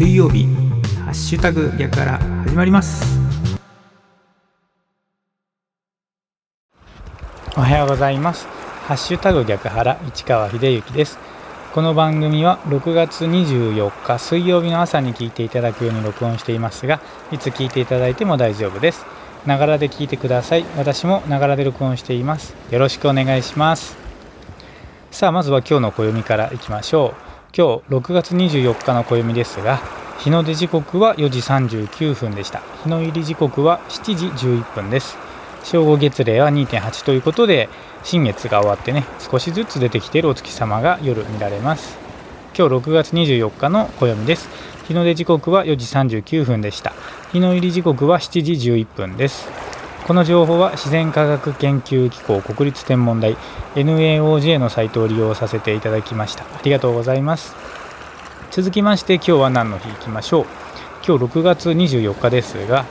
[0.00, 0.46] 水曜日
[1.04, 3.04] ハッシュタグ逆から始まります。
[7.54, 8.46] おはようございます。
[8.86, 11.18] ハッシュタグ逆原市川秀幸です。
[11.74, 19.04] この番組は6月24日水曜日の朝に聞いていただくように録音していますがいつ聞いていただいても大丈夫です。
[19.44, 20.64] ながらで聞いてください。
[20.78, 22.54] 私もながらで録音しています。
[22.70, 23.98] よろしくお願いします。
[25.10, 27.29] さあまずは今日の暦からいきましょう。
[27.52, 29.80] 今日6月24日の暦ですが
[30.20, 32.60] 日の出時刻は4時39分でした。
[32.84, 35.16] 日の入り時刻は7時11分です。
[35.64, 37.68] 正午月齢は2.8ということで
[38.04, 41.98] 新月が終わってね少しずつ出てきているお月様が夜見られます。
[42.56, 44.48] 今日6月24日の暦です。
[44.86, 45.86] 日の出時刻は4時
[46.20, 46.92] 39分でした。
[47.32, 49.69] 日の入り時刻は7時11分です。
[50.10, 53.36] この情報は自然科学研究機構国立天文台
[53.76, 56.42] NAOJ のサイトを利用させていただきました。
[56.42, 57.54] ありがとうございます。
[58.50, 60.46] 続きまして今日は何の日いきましょう。
[61.06, 62.86] 今日6月24日ですが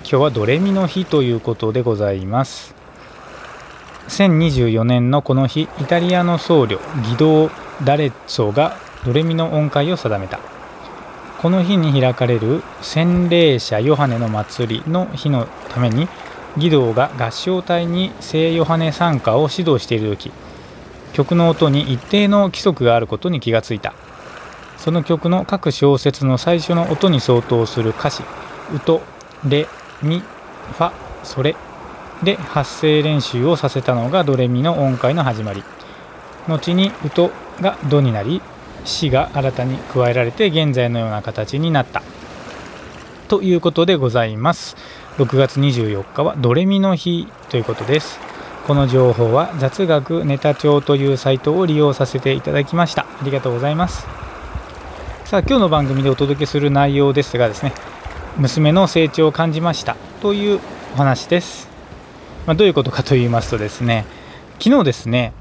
[0.00, 2.74] 今日はドレミの日ということでございます。
[4.08, 7.50] 1024年のこの日イタリアの僧侶ギドー・
[7.84, 10.53] ダレッツォがドレミの音階を定めた。
[11.44, 16.08] この日に開かれる洗礼者ヨハネの祭りの日のために
[16.56, 20.32] 義堂が合唱隊に聖ヨハネ参加を指導している時
[21.12, 23.92] 曲の音に一定の規則があることに気がついた。
[24.78, 28.22] その曲の各小節の最初の音に相当する歌詞
[28.74, 29.02] 「ウト」
[29.46, 29.66] 「レ」
[30.00, 30.22] 「ミ」
[30.78, 30.92] 「ファ」
[31.24, 31.56] 「ソレ」
[32.24, 35.62] で発声練習をさせたのがドレミの音階の始まり。
[36.48, 38.40] 後に「ウト」が「ド」になり
[38.84, 42.02] 「シ」が新たに加えられて現在のような形になった。
[43.28, 44.76] ということでございます。
[45.18, 48.20] 6月24日はドレミの日ということです。
[48.66, 53.02] この情報は雑学ネタ帳というサイトを利用させていただきました。
[53.02, 54.06] ありがとうございます。
[55.24, 57.72] さあ今日の番組でお届けする内容ですがですね
[58.36, 59.96] 娘の成長を感じました。
[60.20, 60.60] という
[60.94, 61.68] お話です、
[62.46, 64.06] まあ、どういうことかと言いますとですね
[64.58, 65.32] 昨日ですね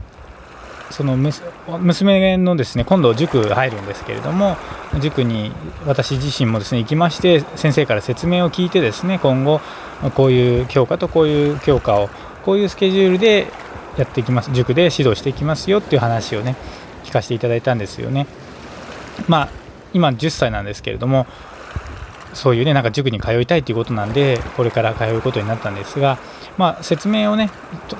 [0.93, 4.57] その娘のですね今度塾入るんですけれども
[5.01, 5.51] 塾に
[5.87, 9.59] 私自身もですね行きまして先生から説明を聞いてですね今後
[10.13, 12.09] こういう教科とこういう教科を
[12.45, 13.47] こういうスケジュールで
[13.97, 16.55] やっていきます塾で指導していきますよっていう話をね
[17.03, 18.27] 聞かせていただいたんですよね。
[19.27, 19.49] まあ
[19.93, 21.25] 今10歳なんですけれども
[22.33, 26.17] そういうねなんか塾に通いたいということなんでこれから通うことになったんですが、
[26.57, 27.49] まあ、説明をね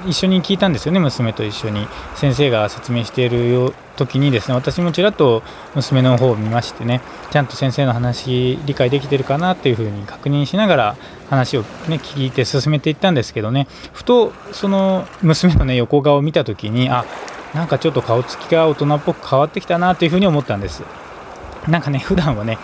[0.05, 5.44] 一緒に聞いたんですよね娘と一緒に先生が説明している時にですね私もちらっと
[5.75, 7.01] 娘の方を見ましてね
[7.31, 10.95] ちゃんと先生の話理解できてるかなっていうふうに確認しながら
[11.29, 17.05] 話をね聞いて進めていったんですけどねふとその娘のね横顔を見た時にあ
[17.53, 20.83] なんかちょっと顔つきが大人っぽく変わってきたなというふうに思ったんです。
[21.68, 22.57] なんかね普段はね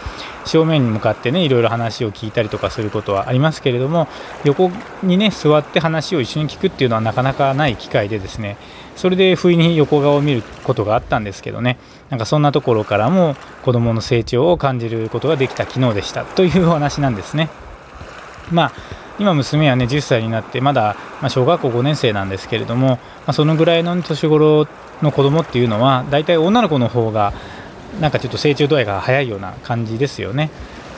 [0.45, 4.07] 正面に向かってねいろいろ話を聞いたりとかすることはありますけれども
[4.43, 4.71] 横
[5.03, 8.57] にね座って話を一緒に聞くっていうのはなかなかない機会でですね
[8.95, 11.77] それで不意に横顔を見ることがあったんですけどね
[12.09, 17.49] なんかそんなところからも子どもの成長を感じることができた昨日でしたというお話なんですね。
[18.51, 18.71] まあ
[19.19, 24.65] 今娘はね10歳になってまだ、ま小学校5年生なんですけれども、ま、そのぐらいの年頃
[25.01, 27.33] の子供っていうのは大体女の子の方が
[27.99, 30.49] なんかちょっと成長度合いが早いような感じですよね。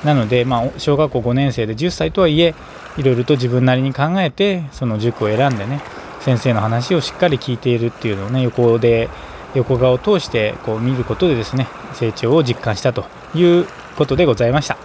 [0.03, 2.55] なので、まあ、小学校5年生で10歳とはいえ
[2.97, 5.81] いろいろと自分なりに考えてその塾を選んでね
[6.21, 9.09] 先生の話をしっかり聞いているっていうのをね横で
[9.53, 14.77] 横顔を通してこう見ることでですね成長を実感したということでございました。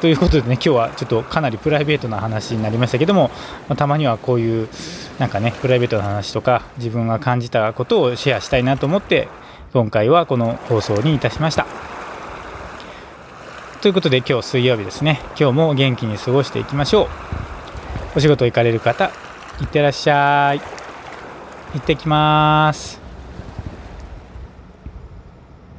[0.00, 3.30] ということでね今日はちょっとかなりプライベートな話になりましたけども、
[3.66, 4.68] まあ、たまにはこういう
[5.18, 9.28] なんかねプライベートな話とか自分が感じたことをシェアしたいなと思って
[9.76, 11.66] 今回はこの放送にいたしました。
[13.82, 15.20] ということで今日水曜日ですね。
[15.38, 17.08] 今日も元気に過ごしていきましょう。
[18.16, 19.10] お仕事行かれる方
[19.60, 20.60] いってらっしゃい。
[21.74, 23.05] 行ってきます。